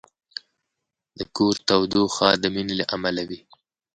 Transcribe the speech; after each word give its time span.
د 1.17 1.19
کور 1.35 1.55
تودوخه 1.67 2.29
د 2.41 2.43
مینې 2.53 2.75
له 2.79 2.85
امله 2.95 3.23
وي. 3.29 3.39